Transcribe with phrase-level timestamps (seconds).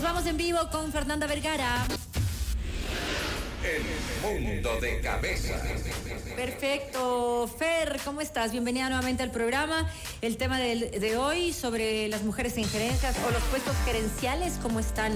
[0.00, 1.84] Nos vamos en vivo con Fernanda Vergara.
[3.62, 5.60] El mundo de cabeza.
[6.34, 7.46] Perfecto.
[7.58, 8.50] Fer, ¿cómo estás?
[8.52, 9.90] Bienvenida nuevamente al programa.
[10.22, 14.80] El tema de, de hoy sobre las mujeres en gerencias o los puestos gerenciales, ¿cómo
[14.80, 15.12] están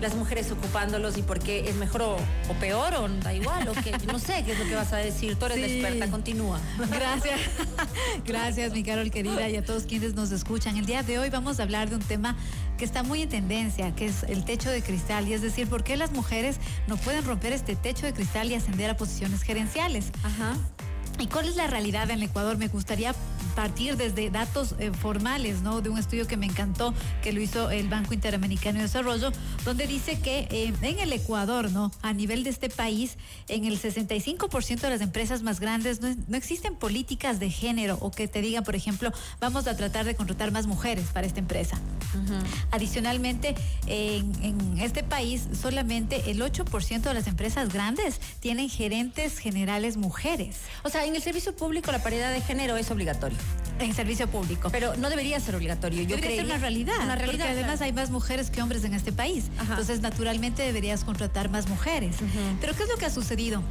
[0.00, 2.18] las mujeres ocupándolos y por qué es mejor o,
[2.60, 5.36] peor o da igual o que no sé qué es lo que vas a decir.
[5.36, 6.60] Tú eres experta, continúa.
[6.90, 7.40] Gracias.
[8.26, 10.76] Gracias, mi Carol querida y a todos quienes nos escuchan.
[10.76, 12.36] El día de hoy vamos a hablar de un tema
[12.76, 15.82] que está muy en tendencia, que es el techo de cristal, y es decir, por
[15.82, 20.12] qué las mujeres no pueden romper este techo de cristal y ascender a posiciones gerenciales.
[20.22, 20.56] Ajá.
[21.18, 22.56] ¿Y cuál es la realidad en Ecuador?
[22.56, 23.12] Me gustaría
[23.48, 25.80] partir desde datos eh, formales, ¿no?
[25.80, 29.32] De un estudio que me encantó, que lo hizo el Banco Interamericano de Desarrollo,
[29.64, 31.90] donde dice que eh, en el Ecuador, ¿no?
[32.02, 33.16] A nivel de este país,
[33.48, 38.28] en el 65% de las empresas más grandes no, existen políticas de género o que
[38.28, 41.78] te digan, por ejemplo, vamos a tratar de contratar más mujeres para esta empresa.
[42.70, 43.54] Adicionalmente,
[43.86, 50.56] en, en este país, solamente el 8% de las empresas grandes tienen gerentes generales mujeres.
[50.82, 53.37] O sea, en el servicio público la paridad de género es obligatorio.
[53.80, 54.70] En servicio público.
[54.70, 56.02] Pero no debería ser obligatorio.
[56.02, 56.96] Yo debería ser una realidad.
[57.02, 57.46] Una realidad.
[57.46, 59.44] Porque además hay más mujeres que hombres en este país.
[59.60, 62.16] Entonces, naturalmente deberías contratar más mujeres.
[62.60, 63.62] Pero ¿qué es lo que ha sucedido?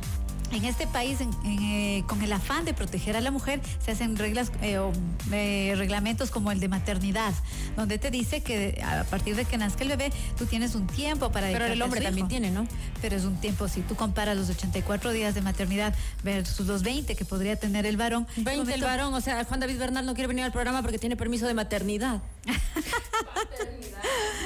[0.52, 4.52] En este país, eh, con el afán de proteger a la mujer, se hacen reglas
[4.62, 4.92] eh, o
[5.32, 7.34] eh, reglamentos como el de maternidad,
[7.76, 11.32] donde te dice que a partir de que nazca el bebé, tú tienes un tiempo
[11.32, 12.68] para Pero el hombre también tiene, ¿no?
[13.02, 17.16] Pero es un tiempo, si tú comparas los 84 días de maternidad versus los 20
[17.16, 18.28] que podría tener el varón.
[18.38, 21.16] 20 el varón, o sea, Juan David Bernal no quiere venir al programa porque tiene
[21.16, 22.22] permiso de maternidad.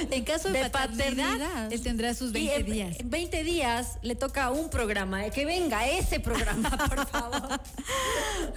[0.10, 3.00] en caso de, paternidad, él tendrá sus 20 días.
[3.00, 7.60] En 20 días le toca un programa, que venga ese programa, por favor.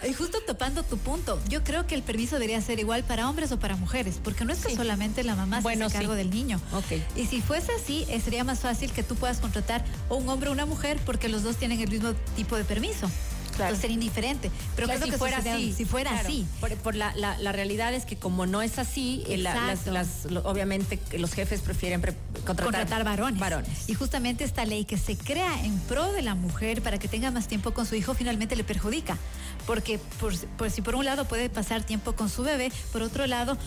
[0.08, 3.52] y justo topando tu punto, yo creo que el permiso debería ser igual para hombres
[3.52, 6.60] o para mujeres, porque no es que solamente la mamá se hace cargo del niño.
[6.74, 7.06] Okay.
[7.16, 10.50] Y si fuese así, eh, sería más fácil que tú puedas contratar o un hombre
[10.50, 13.10] o una mujer porque los dos tienen el mismo tipo de permiso.
[13.56, 13.76] Claro.
[13.76, 14.52] sería indiferente.
[14.76, 16.46] Pero si, que fuera así, si fuera así.
[16.84, 21.34] Por, la, la, realidad es que como no es así, eh, las, las, obviamente los
[21.34, 22.02] jefes prefieren
[22.46, 23.40] contratar, varones.
[23.40, 23.90] varones.
[23.90, 27.32] Y justamente esta ley que se crea en pro de la mujer para que tenga
[27.32, 29.18] más tiempo con su hijo finalmente le perjudica.
[29.66, 30.36] Porque por,
[30.70, 33.58] si por un lado puede pasar tiempo con su bebé, por otro lado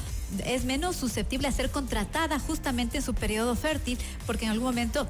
[0.44, 5.08] es menos susceptible a ser contratada justamente en su periodo fértil, porque en algún momento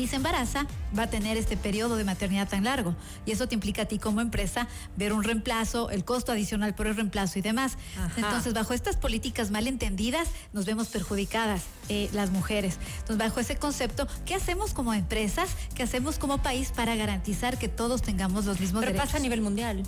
[0.00, 0.66] si se embaraza,
[0.98, 2.96] va a tener este periodo de maternidad tan largo.
[3.26, 4.66] Y eso te implica a ti como empresa
[4.96, 7.76] ver un reemplazo, el costo adicional por el reemplazo y demás.
[8.16, 12.78] Entonces, bajo estas políticas mal entendidas, nos vemos perjudicadas eh, las mujeres.
[13.00, 15.50] Entonces, bajo ese concepto, ¿qué hacemos como empresas?
[15.74, 19.08] ¿Qué hacemos como país para garantizar que todos tengamos los mismos Pero derechos?
[19.08, 19.82] pasa a nivel mundial.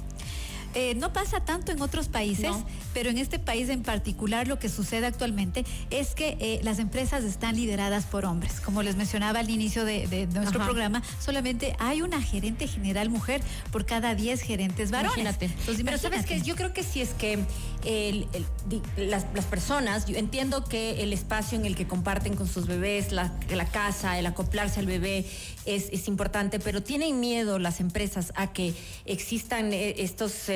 [0.74, 2.50] Eh, no pasa tanto en otros países,
[2.94, 7.24] pero en este país en particular lo que sucede actualmente es que eh, las empresas
[7.24, 8.60] están lideradas por hombres.
[8.60, 13.84] Como les mencionaba al inicio de, nuestro programa, solamente hay una gerente general mujer por
[13.84, 15.18] cada 10 gerentes varones.
[15.18, 15.50] Imagínate.
[15.84, 17.38] pero sabes que yo creo que si es que
[18.96, 23.32] las, personas, yo entiendo que el espacio en el que comparten con sus bebés, la,
[23.50, 25.26] la casa, el acoplarse al bebé
[25.64, 30.48] es, es importante, pero tienen miedo las empresas a que existan eh, estos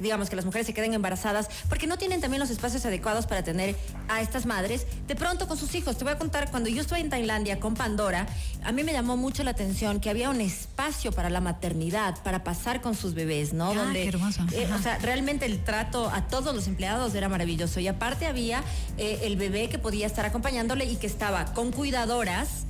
[0.00, 3.42] digamos, que las mujeres se queden embarazadas, porque no tienen también los espacios adecuados para
[3.42, 3.76] tener
[4.08, 5.96] a estas madres de pronto con sus hijos.
[5.96, 8.26] Te voy a contar, cuando yo estuve en Tailandia con Pandora,
[8.62, 12.44] a mí me llamó mucho la atención que había un espacio para la maternidad, para
[12.44, 13.70] pasar con sus bebés, ¿no?
[13.70, 14.42] Ah, Donde, qué hermoso.
[14.52, 17.80] Eh, o sea, realmente el trato a todos los empleados era maravilloso.
[17.80, 18.62] Y aparte había
[18.98, 22.66] eh, el bebé que podía estar acompañándole y que estaba con cuidadoras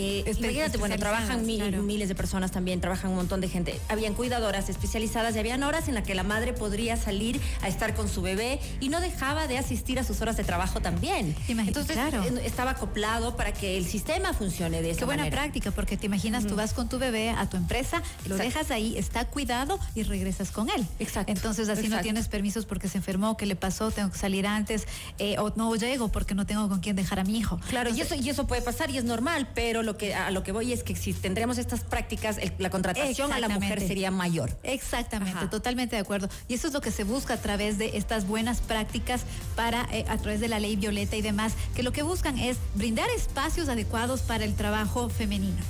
[0.00, 3.80] eh, imagínate, bueno, trabajan miles de personas también, trabajan un montón de gente.
[3.88, 7.96] Habían cuidadoras especializadas y habían horas en las que la madre podría salir a estar
[7.96, 11.34] con su bebé y no dejaba de asistir a sus horas de trabajo también.
[11.48, 11.98] Entonces
[12.44, 16.46] estaba acoplado para que el sistema funcione de esa Qué buena práctica, porque te imaginas,
[16.46, 20.52] tú vas con tu bebé a tu empresa, lo dejas ahí, está cuidado y regresas
[20.52, 20.86] con él.
[21.00, 21.32] Exacto.
[21.32, 24.86] Entonces así no tienes permisos porque se enfermó, que le pasó, tengo que salir antes,
[25.18, 27.58] eh, o no llego porque no tengo con quién dejar a mi hijo.
[27.68, 30.42] Claro, y eso, y eso puede pasar y es normal, pero lo que a lo
[30.42, 34.54] que voy es que si tendríamos estas prácticas, la contratación a la mujer sería mayor.
[34.62, 36.28] Exactamente, totalmente de acuerdo.
[36.46, 39.22] Y eso es lo que se busca a través de estas buenas prácticas
[39.56, 42.58] para eh, a través de la ley violeta y demás, que lo que buscan es
[42.74, 45.62] brindar espacios adecuados para el trabajo femenino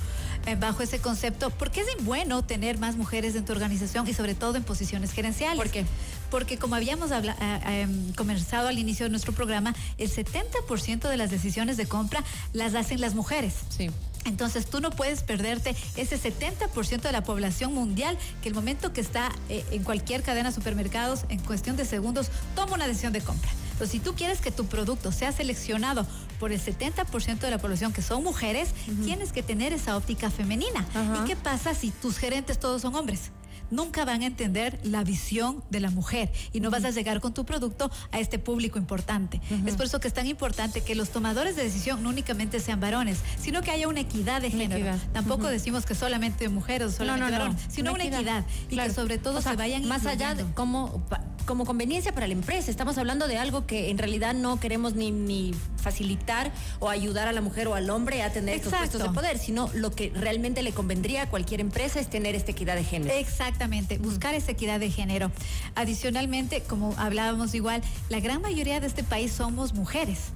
[0.47, 4.35] eh, bajo ese concepto, porque es bueno tener más mujeres en tu organización y sobre
[4.35, 5.59] todo en posiciones gerenciales.
[5.59, 5.85] ¿Por qué?
[6.31, 7.35] Porque como habíamos eh,
[7.67, 12.25] em, conversado al inicio de nuestro programa, el 70% de las decisiones de compra
[12.55, 13.55] las hacen las mujeres.
[13.69, 13.91] Sí.
[14.29, 19.01] Entonces tú no puedes perderte ese 70% de la población mundial que el momento que
[19.01, 23.21] está eh, en cualquier cadena de supermercados, en cuestión de segundos, toma una decisión de
[23.21, 23.51] compra.
[23.73, 26.07] Entonces, si tú quieres que tu producto sea seleccionado
[26.41, 28.71] por el 70% de la población que son mujeres,
[29.05, 30.85] tienes que tener esa óptica femenina.
[31.23, 33.31] ¿Y qué pasa si tus gerentes todos son hombres?
[33.71, 37.35] Nunca van a entender la visión de la mujer y no vas a llegar con
[37.35, 39.41] tu producto a este público importante.
[39.67, 42.81] Es por eso que es tan importante que los tomadores de decisión no únicamente sean
[42.81, 44.97] varones, sino que haya una equidad de género.
[45.13, 49.41] Tampoco decimos que solamente mujeres o solamente varones, sino una equidad, y que sobre todo
[49.43, 51.03] se vayan más allá de cómo
[51.49, 52.71] como conveniencia para la empresa.
[52.71, 57.33] Estamos hablando de algo que en realidad no queremos ni, ni facilitar o ayudar a
[57.33, 60.63] la mujer o al hombre a tener estos puestos de poder, sino lo que realmente
[60.63, 63.15] le convendría a cualquier empresa es tener esta equidad de género.
[63.15, 65.33] Exactamente, buscar esa equidad de género.
[65.75, 67.81] Adicionalmente, como hablábamos igual,
[68.11, 70.33] la gran mayoría de este país somos mujeres.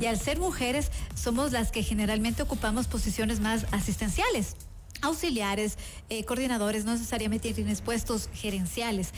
[0.00, 4.56] Y al ser mujeres, somos las que generalmente ocupamos posiciones más asistenciales
[5.04, 5.78] auxiliares,
[6.10, 9.12] eh, coordinadores, no necesariamente tienen puestos gerenciales.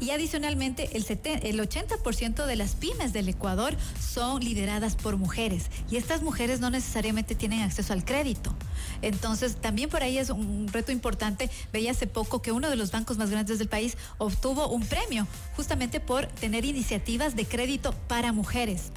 [0.00, 5.66] Y adicionalmente, el, el 80% de las pymes del Ecuador son lideradas por mujeres.
[5.90, 8.54] Y estas mujeres no necesariamente tienen acceso al crédito.
[9.02, 11.50] Entonces, también por ahí es un reto importante.
[11.72, 15.26] Veía hace poco que uno de los bancos más grandes del país obtuvo un premio
[15.56, 18.92] justamente por tener iniciativas de crédito para mujeres.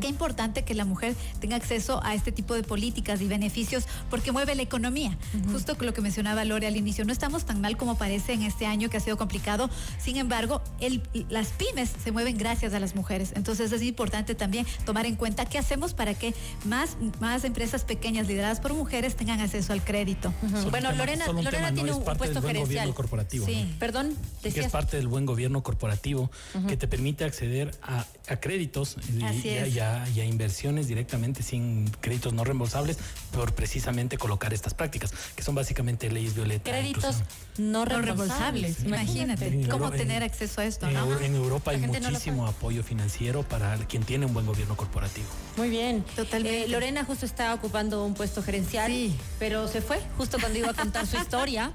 [0.00, 4.32] Qué importante que la mujer tenga acceso a este tipo de políticas y beneficios porque
[4.32, 5.16] mueve la economía.
[5.52, 8.66] Justo lo que mencionaba Lore al inicio, no estamos tan mal como parece en este
[8.66, 9.70] año que ha sido complicado.
[9.98, 13.32] Sin embargo, el, las pymes se mueven gracias a las mujeres.
[13.34, 16.34] Entonces es importante también tomar en cuenta qué hacemos para que
[16.64, 20.32] más, más empresas pequeñas lideradas por mujeres tengan acceso al crédito.
[20.70, 22.92] Bueno, Lorena, Lorena tiene un, puesto gerencial.
[22.94, 23.46] corporativo.
[23.46, 23.74] Sí.
[23.78, 26.30] Perdón, que es parte del buen gobierno corporativo
[26.68, 28.06] que te permite acceder a,
[28.40, 32.98] créditos y, a, inversiones directamente sin créditos no reembolsables
[33.32, 36.70] por precisamente colocar estas prácticas, que son básicamente leyes violeta.
[36.70, 37.22] Créditos
[37.58, 38.84] no reembolsables.
[38.84, 40.88] Imagínate cómo tener acceso a esto.
[40.88, 45.26] En, Europa hay muchísimo apoyo financiero para quien tiene un buen gobierno corporativo.
[45.56, 46.04] Muy bien.
[46.16, 46.64] Totalmente.
[46.64, 49.14] Eh, Lorena justo está ocupando un puesto gerencial, sí.
[49.38, 51.72] Pero se fue justo cuando iba a contar su historia.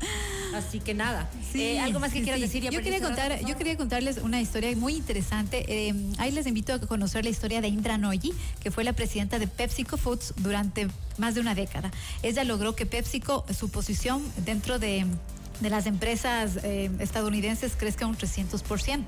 [0.55, 1.29] Así que nada.
[1.53, 2.63] Eh, ¿Algo más que quieras decir?
[2.63, 5.65] yo, quería contar, yo quería contarles una historia muy interesante.
[5.67, 9.39] Eh, ahí les invito a conocer la historia de Indra Noyi, que fue la presidenta
[9.39, 11.91] de PepsiCo Foods durante más de una década.
[12.23, 15.05] Ella logró que PepsiCo, su posición dentro de,
[15.61, 19.03] las empresas eh, estadounidenses crezca un 300%.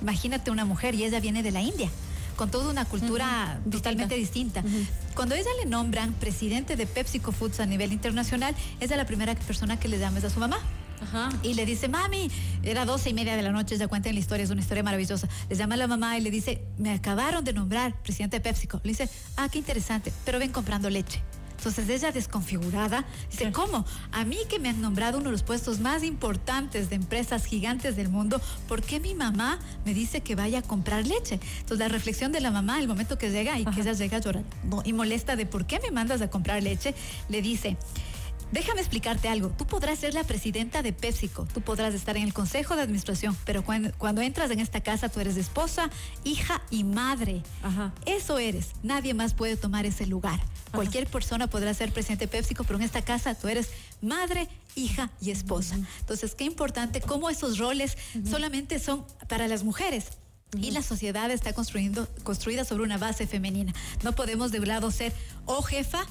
[0.00, 1.90] Imagínate una mujer y ella viene de la India
[2.38, 4.62] con toda una cultura totalmente distinta.
[5.14, 9.78] Cuando ella le nombran presidente de PepsiCo Foods a nivel internacional, es la primera persona
[9.78, 10.58] que le llama a su mamá.
[11.42, 12.30] Y le dice, mami,
[12.62, 15.28] era doce y media de la noche, ya cuentan la historia, es una historia maravillosa.
[15.48, 18.80] Le llama a la mamá y le dice, me acabaron de nombrar presidente de PepsiCo.
[18.84, 21.20] Le dice, ah, qué interesante, pero ven comprando leche.
[21.58, 23.84] Entonces ella desconfigurada dice, ¿cómo?
[24.12, 27.96] A mí que me han nombrado uno de los puestos más importantes de empresas gigantes
[27.96, 31.40] del mundo, ¿por qué mi mamá me dice que vaya a comprar leche?
[31.58, 34.82] Entonces la reflexión de la mamá, el momento que llega y que ella llega llorando
[34.84, 36.94] y molesta de por qué me mandas a comprar leche,
[37.28, 37.76] le dice,
[38.52, 39.50] Déjame explicarte algo.
[39.50, 43.36] Tú podrás ser la presidenta de PepsiCo, tú podrás estar en el consejo de administración,
[43.44, 45.90] pero cuando, entras en esta casa tú eres esposa,
[46.24, 47.42] hija y madre.
[48.06, 48.70] Eso eres.
[48.82, 50.40] Nadie más puede tomar ese lugar.
[50.72, 55.10] Cualquier persona podrá ser presidente de PepsiCo, pero en esta casa tú eres madre, hija
[55.20, 55.78] y esposa.
[56.00, 57.96] Entonces, qué importante cómo esos roles
[58.28, 60.06] solamente son para las mujeres.
[60.56, 63.74] Y la sociedad está construyendo, construida sobre una base femenina.
[64.02, 65.12] No podemos de un lado ser
[65.44, 66.06] o jefa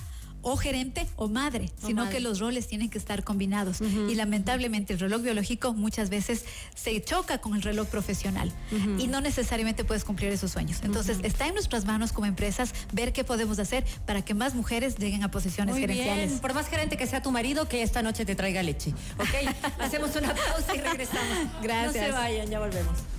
[0.47, 3.81] o gerente o madre, sino que los roles tienen que estar combinados.
[3.81, 8.51] Y lamentablemente el reloj biológico muchas veces se choca con el reloj profesional
[8.97, 10.79] y no necesariamente puedes cumplir esos sueños.
[10.83, 14.97] Entonces está en nuestras manos como empresas ver qué podemos hacer para que más mujeres
[14.97, 16.39] lleguen a posiciones gerenciales.
[16.39, 18.93] Por más gerente que sea tu marido, que esta noche te traiga leche.
[19.17, 19.53] ¿Ok?
[19.79, 21.37] Hacemos una pausa y regresamos.
[21.61, 21.95] Gracias.
[21.95, 23.16] No se vayan, ya volvemos.